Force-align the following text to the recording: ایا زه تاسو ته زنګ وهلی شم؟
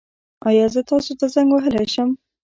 ایا 0.47 0.65
زه 0.73 0.81
تاسو 0.89 1.11
ته 1.19 1.25
زنګ 1.33 1.49
وهلی 1.53 1.85
شم؟ 1.93 2.09